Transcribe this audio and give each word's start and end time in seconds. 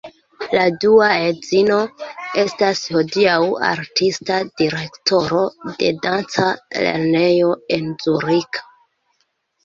La 0.51 0.61
dua 0.83 1.07
edzino 1.25 1.75
estas 2.43 2.79
hodiaŭ 2.95 3.35
artista 3.67 4.37
direktoro 4.61 5.41
de 5.83 5.91
danca 6.07 6.47
lernejo 6.85 7.51
en 7.77 7.93
Zuriko. 8.05 8.65